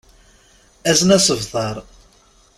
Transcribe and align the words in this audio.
Azen 0.89 1.11
asebter. 1.17 1.75